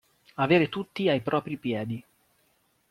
Avere 0.37 0.67
tutti 0.67 1.09
ai 1.09 1.21
propri 1.21 1.57
piedi. 1.57 2.03